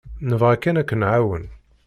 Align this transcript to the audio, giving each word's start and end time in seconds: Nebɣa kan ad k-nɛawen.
Nebɣa 0.29 0.55
kan 0.57 0.79
ad 0.81 0.85
k-nɛawen. 0.89 1.45